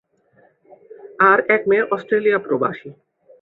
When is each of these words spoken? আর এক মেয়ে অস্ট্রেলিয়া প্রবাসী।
আর 1.21 1.37
এক 1.49 1.61
মেয়ে 1.67 1.83
অস্ট্রেলিয়া 1.91 2.39
প্রবাসী। 2.39 2.89